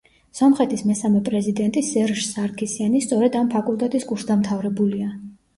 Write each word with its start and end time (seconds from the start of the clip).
სომხეთის 0.37 0.81
მესამე 0.91 1.19
პრეზიდენტი 1.27 1.83
სერჟ 1.89 2.23
სარქისიანი 2.29 3.05
სწორედ 3.07 3.39
ამ 3.43 3.53
ფაკულტეტის 3.55 4.11
კურსდამთავრებულია. 4.15 5.17